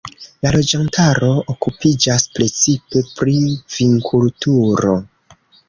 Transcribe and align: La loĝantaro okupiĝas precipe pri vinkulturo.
La 0.45 0.51
loĝantaro 0.53 1.29
okupiĝas 1.55 2.25
precipe 2.39 3.05
pri 3.21 3.37
vinkulturo. 3.77 4.99